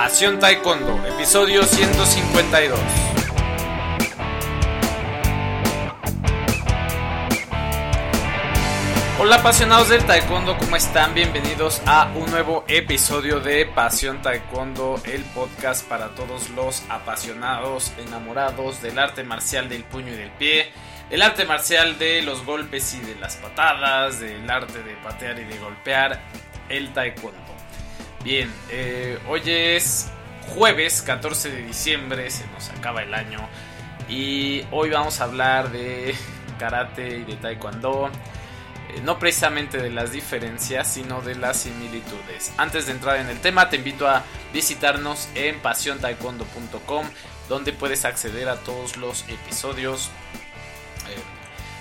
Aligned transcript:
Pasión 0.00 0.38
Taekwondo, 0.38 0.96
episodio 1.08 1.64
152. 1.64 2.78
Hola 9.18 9.34
apasionados 9.34 9.88
del 9.88 10.04
Taekwondo, 10.06 10.56
¿cómo 10.56 10.76
están? 10.76 11.14
Bienvenidos 11.14 11.82
a 11.84 12.12
un 12.14 12.30
nuevo 12.30 12.64
episodio 12.68 13.40
de 13.40 13.66
Pasión 13.66 14.22
Taekwondo, 14.22 15.00
el 15.04 15.24
podcast 15.24 15.84
para 15.88 16.14
todos 16.14 16.48
los 16.50 16.84
apasionados, 16.88 17.92
enamorados 17.98 18.80
del 18.80 19.00
arte 19.00 19.24
marcial 19.24 19.68
del 19.68 19.82
puño 19.82 20.12
y 20.12 20.16
del 20.16 20.30
pie, 20.30 20.70
el 21.10 21.22
arte 21.22 21.44
marcial 21.44 21.98
de 21.98 22.22
los 22.22 22.46
golpes 22.46 22.94
y 22.94 23.00
de 23.00 23.16
las 23.16 23.34
patadas, 23.34 24.20
del 24.20 24.48
arte 24.48 24.80
de 24.80 24.94
patear 25.02 25.40
y 25.40 25.44
de 25.44 25.58
golpear, 25.58 26.20
el 26.68 26.92
Taekwondo. 26.92 27.57
Bien, 28.24 28.52
eh, 28.70 29.16
hoy 29.28 29.42
es 29.46 30.10
jueves 30.54 31.02
14 31.02 31.50
de 31.50 31.62
diciembre, 31.62 32.30
se 32.30 32.46
nos 32.48 32.68
acaba 32.70 33.02
el 33.02 33.14
año 33.14 33.38
y 34.08 34.64
hoy 34.72 34.90
vamos 34.90 35.20
a 35.20 35.24
hablar 35.24 35.70
de 35.70 36.16
karate 36.58 37.18
y 37.18 37.24
de 37.24 37.36
taekwondo, 37.36 38.08
eh, 38.88 39.00
no 39.04 39.20
precisamente 39.20 39.78
de 39.78 39.90
las 39.90 40.10
diferencias, 40.10 40.92
sino 40.92 41.22
de 41.22 41.36
las 41.36 41.58
similitudes. 41.58 42.52
Antes 42.56 42.86
de 42.86 42.92
entrar 42.92 43.18
en 43.18 43.28
el 43.28 43.40
tema, 43.40 43.70
te 43.70 43.76
invito 43.76 44.08
a 44.08 44.24
visitarnos 44.52 45.28
en 45.36 45.60
pasiontaekwondo.com, 45.60 47.06
donde 47.48 47.72
puedes 47.72 48.04
acceder 48.04 48.48
a 48.48 48.56
todos 48.56 48.96
los 48.96 49.24
episodios. 49.28 50.10
eh, 51.08 51.22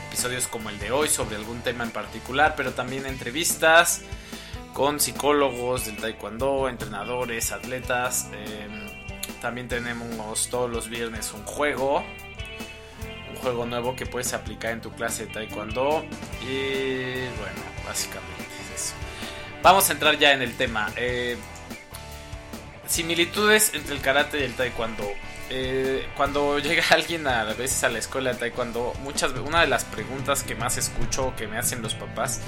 episodios 0.10 0.48
como 0.48 0.70
el 0.70 0.80
de 0.80 0.92
hoy 0.92 1.10
sobre 1.10 1.36
algún 1.36 1.62
tema 1.62 1.84
en 1.84 1.92
particular, 1.92 2.54
pero 2.56 2.74
también 2.74 3.06
entrevistas 3.06 4.02
con 4.78 5.00
psicólogos 5.00 5.88
del 5.88 5.98
taekwondo, 5.98 6.70
entrenadores, 6.70 7.52
atletas. 7.52 8.30
eh, 8.32 8.68
también 9.42 9.68
tenemos 9.68 10.50
todos 10.52 10.70
los 10.70 10.88
viernes 10.88 11.34
un 11.34 11.44
juego, 11.46 12.04
un 13.32 13.36
juego 13.38 13.66
nuevo 13.66 13.96
que 13.96 14.06
puedes 14.06 14.34
aplicar 14.34 14.74
en 14.74 14.82
tu 14.82 14.92
clase 14.92 15.26
de 15.26 15.34
taekwondo. 15.34 16.06
Y 16.44 17.12
bueno, 17.40 17.60
básicamente 17.88 18.44
es 18.44 18.82
eso. 18.84 18.94
Vamos 19.64 19.90
a 19.90 19.94
entrar 19.94 20.20
ya 20.20 20.34
en 20.34 20.44
el 20.44 20.56
tema. 20.56 20.92
eh, 20.96 21.38
similitudes 22.88 23.72
entre 23.74 23.96
el 23.96 24.02
karate 24.02 24.40
y 24.40 24.44
el 24.44 24.54
taekwondo. 24.54 25.08
Eh, 25.50 26.08
cuando 26.18 26.60
llega 26.60 26.84
alguien 26.92 27.28
a, 27.28 27.44
veces 27.46 27.84
a 27.84 27.90
la 27.90 28.00
escuela 28.00 28.34
de 28.34 28.40
taekwondo, 28.40 28.94
muchas, 29.02 29.32
una 29.34 29.62
de 29.62 29.68
las 29.68 29.86
preguntas 29.86 30.44
que 30.44 30.56
más 30.56 30.78
escucho 30.78 31.34
que 31.38 31.48
me 31.48 31.58
hacen 31.58 31.82
los 31.82 31.94
papás 31.96 32.42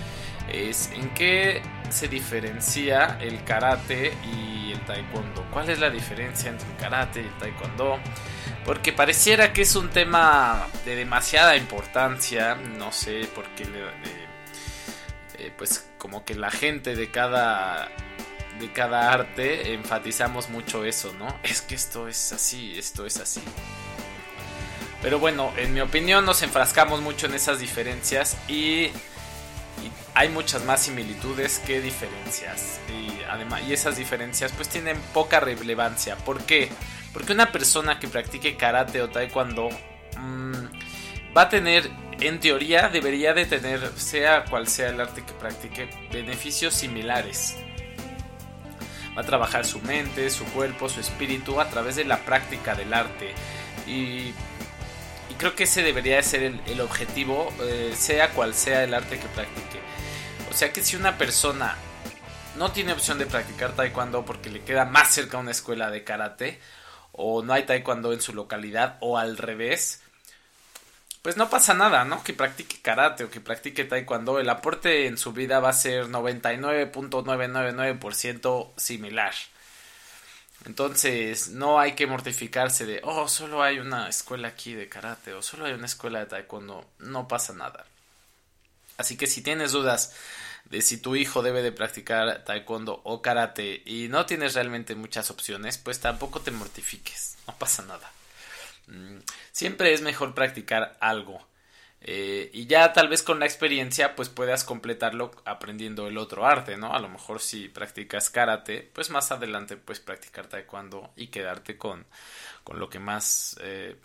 es 0.51 0.89
¿en 0.93 1.09
qué 1.13 1.61
se 1.89 2.07
diferencia 2.07 3.17
el 3.21 3.43
karate 3.43 4.13
y 4.33 4.71
el 4.71 4.79
taekwondo? 4.81 5.45
¿Cuál 5.51 5.69
es 5.69 5.79
la 5.79 5.89
diferencia 5.91 6.49
entre 6.49 6.67
el 6.69 6.75
karate 6.77 7.21
y 7.21 7.25
el 7.25 7.37
taekwondo? 7.37 7.99
Porque 8.65 8.91
pareciera 8.91 9.53
que 9.53 9.61
es 9.61 9.75
un 9.75 9.89
tema 9.89 10.67
de 10.85 10.95
demasiada 10.95 11.55
importancia, 11.55 12.55
no 12.55 12.91
sé, 12.91 13.27
porque 13.35 13.65
le- 13.65 14.29
eh, 15.37 15.53
pues 15.57 15.87
como 15.97 16.25
que 16.25 16.35
la 16.35 16.51
gente 16.51 16.95
de 16.95 17.09
cada 17.11 17.89
de 18.59 18.71
cada 18.71 19.11
arte 19.11 19.73
enfatizamos 19.73 20.49
mucho 20.49 20.85
eso, 20.85 21.13
¿no? 21.17 21.27
Es 21.43 21.61
que 21.61 21.75
esto 21.75 22.07
es 22.07 22.31
así, 22.31 22.77
esto 22.77 23.05
es 23.05 23.17
así. 23.17 23.41
Pero 25.01 25.19
bueno, 25.19 25.53
en 25.57 25.73
mi 25.73 25.79
opinión 25.79 26.25
nos 26.25 26.41
enfrascamos 26.43 27.01
mucho 27.01 27.27
en 27.27 27.33
esas 27.33 27.59
diferencias 27.59 28.37
y, 28.47 28.91
hay 30.15 30.27
muchas 30.27 30.65
más 30.65 30.81
similitudes 30.81 31.59
que 31.59 31.79
diferencias. 31.79 32.81
Y 32.89 33.23
además, 33.29 33.61
y 33.67 33.73
esas 33.73 33.95
diferencias 33.95 34.51
pues 34.51 34.67
tienen 34.67 34.97
poca 35.13 35.39
relevancia. 35.39 36.17
¿Por 36.17 36.41
qué? 36.41 36.69
Porque 37.13 37.31
una 37.31 37.51
persona 37.51 37.99
que 37.99 38.07
practique 38.07 38.57
karate 38.57 39.01
o 39.01 39.09
taekwondo 39.09 39.69
mm, 40.17 40.53
va 41.37 41.43
a 41.43 41.49
tener, 41.49 41.89
en 42.19 42.39
teoría, 42.39 42.89
debería 42.89 43.33
de 43.33 43.45
tener, 43.45 43.79
sea 43.95 44.43
cual 44.45 44.67
sea 44.67 44.89
el 44.89 44.99
arte 44.99 45.23
que 45.23 45.31
practique, 45.33 45.89
beneficios 46.11 46.73
similares. 46.73 47.55
Va 49.19 49.23
a 49.23 49.25
trabajar 49.25 49.65
su 49.65 49.81
mente, 49.81 50.29
su 50.29 50.45
cuerpo, 50.45 50.87
su 50.87 51.01
espíritu 51.01 51.59
a 51.59 51.69
través 51.69 51.97
de 51.97 52.05
la 52.05 52.19
práctica 52.19 52.73
del 52.73 52.93
arte. 52.93 53.33
Y, 53.85 54.31
y 55.29 55.33
creo 55.37 55.57
que 55.57 55.65
ese 55.65 55.83
debería 55.83 56.15
de 56.15 56.23
ser 56.23 56.43
el, 56.43 56.61
el 56.67 56.79
objetivo, 56.79 57.51
eh, 57.59 57.93
sea 57.97 58.29
cual 58.29 58.53
sea 58.53 58.81
el 58.81 58.93
arte 58.93 59.19
que 59.19 59.27
practique. 59.27 59.81
O 60.49 60.53
sea 60.53 60.71
que 60.71 60.81
si 60.81 60.95
una 60.95 61.17
persona 61.17 61.75
no 62.55 62.71
tiene 62.71 62.93
opción 62.93 63.19
de 63.19 63.25
practicar 63.25 63.73
taekwondo 63.73 64.23
porque 64.23 64.49
le 64.49 64.61
queda 64.61 64.85
más 64.85 65.13
cerca 65.13 65.37
una 65.37 65.51
escuela 65.51 65.91
de 65.91 66.05
karate, 66.05 66.61
o 67.11 67.43
no 67.43 67.51
hay 67.51 67.63
taekwondo 67.63 68.13
en 68.13 68.21
su 68.21 68.33
localidad, 68.33 68.95
o 69.01 69.17
al 69.17 69.35
revés, 69.35 70.01
pues 71.21 71.37
no 71.37 71.49
pasa 71.49 71.73
nada, 71.73 72.05
¿no? 72.05 72.23
Que 72.23 72.33
practique 72.33 72.77
karate 72.81 73.25
o 73.25 73.29
que 73.29 73.41
practique 73.41 73.83
taekwondo, 73.83 74.39
el 74.39 74.49
aporte 74.49 75.07
en 75.07 75.17
su 75.17 75.33
vida 75.33 75.59
va 75.59 75.69
a 75.69 75.73
ser 75.73 76.07
99.999% 76.07 78.71
similar. 78.77 79.33
Entonces, 80.65 81.49
no 81.49 81.79
hay 81.79 81.93
que 81.93 82.07
mortificarse 82.07 82.85
de, 82.85 83.01
oh, 83.03 83.27
solo 83.27 83.63
hay 83.63 83.79
una 83.79 84.09
escuela 84.09 84.49
aquí 84.49 84.73
de 84.73 84.89
karate 84.89 85.33
o 85.33 85.41
solo 85.41 85.65
hay 85.65 85.73
una 85.73 85.85
escuela 85.85 86.19
de 86.19 86.25
taekwondo. 86.27 86.85
No 86.99 87.27
pasa 87.27 87.53
nada. 87.53 87.85
Así 88.97 89.17
que 89.17 89.27
si 89.27 89.41
tienes 89.41 89.71
dudas 89.71 90.15
de 90.65 90.81
si 90.81 90.97
tu 90.97 91.15
hijo 91.15 91.41
debe 91.41 91.61
de 91.61 91.71
practicar 91.71 92.43
taekwondo 92.43 93.01
o 93.05 93.21
karate 93.21 93.81
y 93.85 94.07
no 94.09 94.25
tienes 94.25 94.53
realmente 94.53 94.95
muchas 94.95 95.31
opciones, 95.31 95.77
pues 95.77 95.99
tampoco 95.99 96.41
te 96.41 96.51
mortifiques. 96.51 97.37
No 97.47 97.55
pasa 97.57 97.83
nada. 97.83 98.11
Mm, 98.89 99.19
Siempre 99.51 99.93
es 99.93 100.01
mejor 100.01 100.33
practicar 100.33 100.97
algo. 100.99 101.47
Eh, 102.01 102.49
y 102.53 102.65
ya 102.65 102.93
tal 102.93 103.09
vez 103.09 103.23
con 103.23 103.39
la 103.39 103.45
experiencia 103.45 104.15
pues 104.15 104.29
puedas 104.29 104.63
completarlo 104.63 105.31
aprendiendo 105.43 106.07
el 106.07 106.17
otro 106.17 106.45
arte, 106.45 106.77
¿no? 106.77 106.93
A 106.93 106.99
lo 106.99 107.09
mejor 107.09 107.41
si 107.41 107.67
practicas 107.67 108.29
karate, 108.29 108.89
pues 108.93 109.09
más 109.09 109.31
adelante 109.31 109.75
puedes 109.75 109.99
practicar 109.99 110.47
taekwondo 110.47 111.11
y 111.17 111.27
quedarte 111.27 111.77
con, 111.77 112.05
con 112.63 112.79
lo 112.79 112.89
que 112.89 112.99
más, 112.99 113.57
eh, 113.61 113.97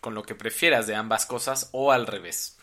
con 0.00 0.14
lo 0.14 0.22
que 0.22 0.36
prefieras 0.36 0.86
de 0.86 0.94
ambas 0.94 1.26
cosas 1.26 1.68
o 1.72 1.90
al 1.90 2.06
revés. 2.06 2.56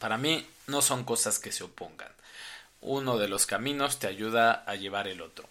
Para 0.00 0.18
mí 0.18 0.44
no 0.66 0.82
son 0.82 1.04
cosas 1.04 1.38
que 1.38 1.52
se 1.52 1.64
opongan. 1.64 2.12
Uno 2.80 3.18
de 3.18 3.28
los 3.28 3.46
caminos 3.46 3.98
te 4.00 4.08
ayuda 4.08 4.64
a 4.66 4.74
llevar 4.74 5.06
el 5.08 5.20
otro. 5.22 5.48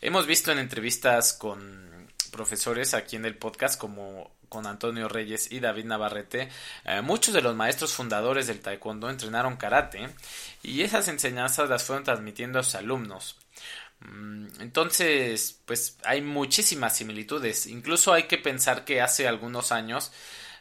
Hemos 0.00 0.26
visto 0.26 0.50
en 0.50 0.58
entrevistas 0.58 1.32
con 1.32 2.01
profesores 2.32 2.94
aquí 2.94 3.14
en 3.14 3.24
el 3.24 3.36
podcast 3.36 3.78
como 3.78 4.32
con 4.48 4.66
Antonio 4.66 5.08
Reyes 5.08 5.52
y 5.52 5.60
David 5.60 5.84
Navarrete, 5.84 6.48
eh, 6.84 7.00
muchos 7.02 7.32
de 7.32 7.42
los 7.42 7.54
maestros 7.54 7.94
fundadores 7.94 8.48
del 8.48 8.60
taekwondo 8.60 9.08
entrenaron 9.08 9.56
karate 9.56 10.08
y 10.62 10.82
esas 10.82 11.08
enseñanzas 11.08 11.70
las 11.70 11.84
fueron 11.84 12.04
transmitiendo 12.04 12.58
a 12.58 12.62
sus 12.64 12.74
alumnos. 12.74 13.38
Mm, 14.00 14.60
Entonces, 14.60 15.60
pues 15.64 15.98
hay 16.04 16.20
muchísimas 16.22 16.96
similitudes. 16.96 17.66
Incluso 17.66 18.12
hay 18.12 18.24
que 18.24 18.38
pensar 18.38 18.84
que 18.84 19.00
hace 19.00 19.28
algunos 19.28 19.72
años, 19.72 20.12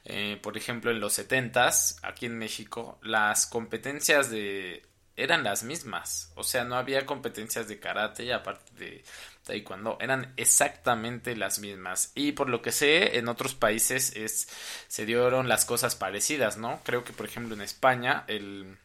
eh, 0.05 0.39
por 0.41 0.57
ejemplo 0.57 0.91
en 0.91 0.99
los 0.99 1.17
70s, 1.17 1.99
aquí 2.03 2.27
en 2.27 2.37
México, 2.37 2.99
las 3.01 3.45
competencias 3.47 4.29
de 4.29 4.83
eran 5.15 5.43
las 5.43 5.63
mismas. 5.63 6.31
O 6.35 6.43
sea, 6.43 6.63
no 6.63 6.75
había 6.75 7.05
competencias 7.05 7.67
de 7.67 7.79
karate 7.79 8.33
aparte 8.33 8.71
de 8.77 9.03
taekwondo, 9.43 9.97
eran 9.99 10.33
exactamente 10.37 11.35
las 11.35 11.59
mismas. 11.59 12.11
Y 12.15 12.33
por 12.33 12.49
lo 12.49 12.61
que 12.61 12.71
sé, 12.71 13.17
en 13.17 13.27
otros 13.27 13.55
países 13.55 14.15
es, 14.15 14.47
se 14.87 15.05
dieron 15.05 15.47
las 15.47 15.65
cosas 15.65 15.95
parecidas, 15.95 16.57
¿no? 16.57 16.81
Creo 16.83 17.03
que, 17.03 17.13
por 17.13 17.25
ejemplo, 17.25 17.55
en 17.55 17.61
España, 17.61 18.23
el, 18.27 18.77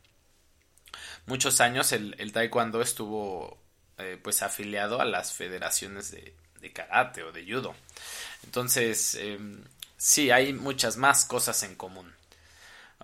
muchos 1.26 1.60
años 1.60 1.92
el, 1.92 2.14
el 2.18 2.32
taekwondo 2.32 2.80
estuvo 2.82 3.58
eh, 3.98 4.18
pues 4.22 4.42
afiliado 4.42 5.00
a 5.00 5.06
las 5.06 5.32
federaciones 5.32 6.10
de, 6.10 6.34
karate 6.74 7.22
o 7.22 7.30
de 7.32 7.44
judo. 7.44 7.74
Entonces, 8.44 9.14
eh, 9.14 9.38
sí, 9.96 10.32
hay 10.32 10.52
muchas 10.52 10.96
más 10.96 11.24
cosas 11.24 11.62
en 11.62 11.76
común. 11.76 12.12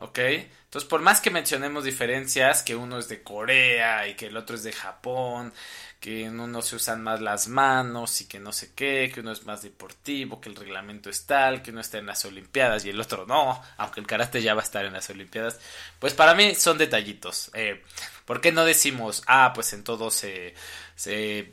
¿Ok? 0.00 0.18
Entonces, 0.18 0.88
por 0.88 1.02
más 1.02 1.20
que 1.20 1.30
mencionemos 1.30 1.84
diferencias, 1.84 2.62
que 2.62 2.74
uno 2.74 2.98
es 2.98 3.08
de 3.08 3.22
Corea 3.22 4.08
y 4.08 4.14
que 4.14 4.26
el 4.26 4.36
otro 4.36 4.56
es 4.56 4.62
de 4.62 4.72
Japón, 4.72 5.52
que 6.00 6.24
en 6.24 6.40
uno 6.40 6.62
se 6.62 6.74
usan 6.76 7.00
más 7.02 7.20
las 7.20 7.46
manos 7.46 8.20
y 8.20 8.26
que 8.26 8.40
no 8.40 8.52
sé 8.52 8.72
qué, 8.74 9.10
que 9.14 9.20
uno 9.20 9.30
es 9.30 9.46
más 9.46 9.62
deportivo, 9.62 10.40
que 10.40 10.48
el 10.48 10.56
reglamento 10.56 11.10
es 11.10 11.26
tal, 11.26 11.62
que 11.62 11.70
uno 11.70 11.80
está 11.80 11.98
en 11.98 12.06
las 12.06 12.24
Olimpiadas 12.24 12.84
y 12.84 12.90
el 12.90 13.00
otro 13.00 13.24
no, 13.26 13.62
aunque 13.76 14.00
el 14.00 14.06
karate 14.06 14.42
ya 14.42 14.54
va 14.54 14.62
a 14.62 14.64
estar 14.64 14.84
en 14.84 14.94
las 14.94 15.08
Olimpiadas, 15.10 15.60
pues 16.00 16.14
para 16.14 16.34
mí 16.34 16.56
son 16.56 16.78
detallitos. 16.78 17.50
Eh, 17.54 17.84
¿Por 18.24 18.40
qué 18.40 18.50
no 18.50 18.64
decimos, 18.64 19.22
ah, 19.26 19.52
pues 19.54 19.72
en 19.74 19.84
todo 19.84 20.10
se, 20.10 20.54
se 20.96 21.52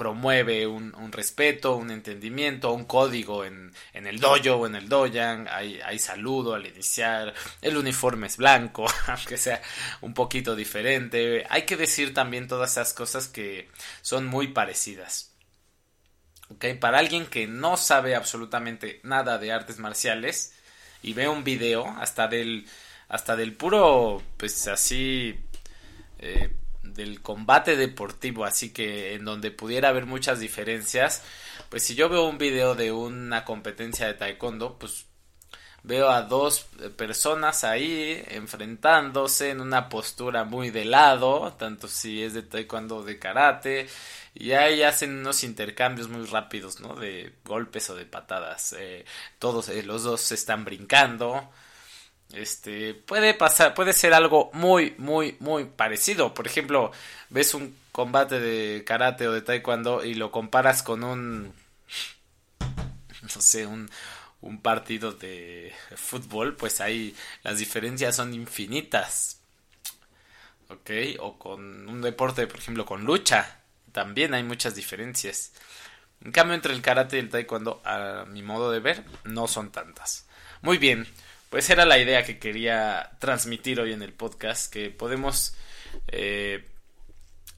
promueve 0.00 0.66
un, 0.66 1.12
respeto, 1.12 1.76
un 1.76 1.90
entendimiento, 1.90 2.72
un 2.72 2.84
código 2.84 3.44
en, 3.44 3.70
en 3.92 4.06
el 4.06 4.18
dojo 4.18 4.54
o 4.54 4.66
en 4.66 4.74
el 4.74 4.88
doyan, 4.88 5.46
hay, 5.46 5.98
saludo 5.98 6.54
al 6.54 6.66
iniciar, 6.66 7.34
el 7.60 7.76
uniforme 7.76 8.28
es 8.28 8.38
blanco, 8.38 8.86
aunque 9.08 9.36
sea 9.36 9.60
un 10.00 10.14
poquito 10.14 10.56
diferente, 10.56 11.44
hay 11.50 11.66
que 11.66 11.76
decir 11.76 12.14
también 12.14 12.48
todas 12.48 12.70
esas 12.70 12.94
cosas 12.94 13.28
que 13.28 13.68
son 14.00 14.24
muy 14.24 14.48
parecidas. 14.48 15.34
Ok, 16.48 16.64
para 16.80 16.98
alguien 16.98 17.26
que 17.26 17.46
no 17.46 17.76
sabe 17.76 18.14
absolutamente 18.14 19.00
nada 19.02 19.36
de 19.36 19.52
artes 19.52 19.78
marciales 19.78 20.54
y 21.02 21.12
ve 21.12 21.28
un 21.28 21.44
video 21.44 21.86
hasta 21.98 22.26
del 22.26 22.66
hasta 23.10 23.36
del 23.36 23.52
puro 23.52 24.22
pues 24.38 24.66
así 24.66 25.38
eh, 26.20 26.54
del 26.82 27.20
combate 27.22 27.76
deportivo 27.76 28.44
así 28.44 28.72
que 28.72 29.14
en 29.14 29.24
donde 29.24 29.50
pudiera 29.50 29.90
haber 29.90 30.06
muchas 30.06 30.40
diferencias 30.40 31.22
pues 31.68 31.82
si 31.82 31.94
yo 31.94 32.08
veo 32.08 32.28
un 32.28 32.38
video 32.38 32.74
de 32.74 32.92
una 32.92 33.44
competencia 33.44 34.06
de 34.06 34.14
taekwondo 34.14 34.78
pues 34.78 35.06
veo 35.82 36.10
a 36.10 36.22
dos 36.22 36.66
personas 36.96 37.64
ahí 37.64 38.22
enfrentándose 38.28 39.50
en 39.50 39.60
una 39.60 39.88
postura 39.88 40.44
muy 40.44 40.70
de 40.70 40.84
lado, 40.84 41.54
tanto 41.58 41.88
si 41.88 42.22
es 42.22 42.34
de 42.34 42.42
taekwondo 42.42 42.98
o 42.98 43.02
de 43.02 43.18
karate, 43.18 43.88
y 44.34 44.52
ahí 44.52 44.82
hacen 44.82 45.18
unos 45.18 45.42
intercambios 45.44 46.08
muy 46.08 46.26
rápidos, 46.26 46.80
¿no? 46.80 46.94
De 46.94 47.34
golpes 47.44 47.90
o 47.90 47.96
de 47.96 48.06
patadas. 48.06 48.74
Eh, 48.78 49.04
todos 49.38 49.68
eh, 49.68 49.82
los 49.82 50.04
dos 50.04 50.20
se 50.20 50.34
están 50.34 50.64
brincando. 50.64 51.50
Este 52.32 52.94
puede 52.94 53.34
pasar, 53.34 53.74
puede 53.74 53.92
ser 53.92 54.14
algo 54.14 54.50
muy, 54.52 54.94
muy, 54.98 55.36
muy 55.40 55.64
parecido. 55.64 56.32
Por 56.34 56.46
ejemplo, 56.46 56.92
ves 57.28 57.54
un 57.54 57.76
combate 57.92 58.38
de 58.38 58.84
karate 58.84 59.26
o 59.26 59.32
de 59.32 59.42
taekwondo 59.42 60.04
y 60.04 60.14
lo 60.14 60.30
comparas 60.30 60.82
con 60.82 61.02
un, 61.02 61.52
no 63.22 63.40
sé, 63.40 63.66
un, 63.66 63.90
un 64.40 64.60
partido 64.62 65.12
de 65.12 65.74
fútbol, 65.96 66.56
pues 66.56 66.80
ahí 66.80 67.14
las 67.42 67.58
diferencias 67.58 68.16
son 68.16 68.34
infinitas. 68.34 69.40
¿Ok? 70.68 70.90
O 71.18 71.36
con 71.36 71.88
un 71.88 72.00
deporte, 72.00 72.46
por 72.46 72.60
ejemplo, 72.60 72.86
con 72.86 73.04
lucha, 73.04 73.60
también 73.92 74.34
hay 74.34 74.44
muchas 74.44 74.76
diferencias. 74.76 75.52
En 76.24 76.32
cambio, 76.32 76.54
entre 76.54 76.74
el 76.74 76.82
karate 76.82 77.16
y 77.16 77.20
el 77.20 77.30
taekwondo, 77.30 77.82
a 77.84 78.24
mi 78.28 78.42
modo 78.42 78.70
de 78.70 78.80
ver, 78.80 79.04
no 79.24 79.48
son 79.48 79.72
tantas. 79.72 80.26
Muy 80.62 80.78
bien, 80.78 81.08
pues 81.50 81.68
era 81.68 81.84
la 81.84 81.98
idea 81.98 82.24
que 82.24 82.38
quería 82.38 83.10
transmitir 83.18 83.80
hoy 83.80 83.92
en 83.92 84.02
el 84.02 84.12
podcast, 84.12 84.72
que 84.72 84.90
podemos 84.90 85.54
eh, 86.06 86.64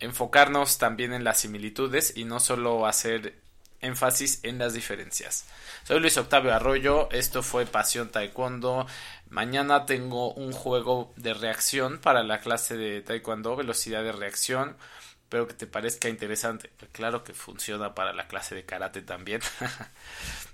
enfocarnos 0.01 0.79
también 0.79 1.13
en 1.13 1.25
las 1.25 1.41
similitudes 1.41 2.17
y 2.17 2.25
no 2.25 2.41
solo 2.41 2.87
hacer 2.87 3.35
énfasis 3.83 4.41
en 4.45 4.59
las 4.59 4.73
diferencias. 4.73 5.45
Soy 5.85 6.01
Luis 6.01 6.17
Octavio 6.17 6.55
Arroyo, 6.55 7.11
esto 7.11 7.43
fue 7.43 7.67
Pasión 7.67 8.11
Taekwondo. 8.11 8.87
Mañana 9.29 9.85
tengo 9.85 10.33
un 10.33 10.53
juego 10.53 11.13
de 11.17 11.35
reacción 11.35 11.99
para 11.99 12.23
la 12.23 12.41
clase 12.41 12.77
de 12.79 13.03
Taekwondo, 13.03 13.57
velocidad 13.57 14.03
de 14.03 14.13
reacción. 14.13 14.77
Espero 15.25 15.47
que 15.47 15.55
te 15.55 15.67
parezca 15.67 16.09
interesante. 16.09 16.71
Claro 16.93 17.25
que 17.25 17.35
funciona 17.35 17.95
para 17.95 18.15
la 18.15 18.27
clase 18.27 18.55
de 18.55 18.65
karate 18.65 19.03
también. 19.03 19.43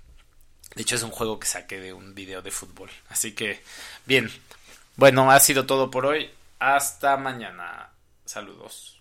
De 0.75 0.81
hecho 0.83 0.95
es 0.95 1.03
un 1.03 1.11
juego 1.11 1.39
que 1.39 1.47
saqué 1.47 1.79
de 1.79 1.93
un 1.93 2.13
video 2.13 2.41
de 2.41 2.51
fútbol. 2.51 2.89
Así 3.09 3.33
que, 3.33 3.63
bien. 4.05 4.29
Bueno, 4.95 5.31
ha 5.31 5.39
sido 5.39 5.65
todo 5.65 5.89
por 5.89 6.05
hoy. 6.05 6.29
Hasta 6.59 7.17
mañana. 7.17 7.89
Saludos. 8.25 8.98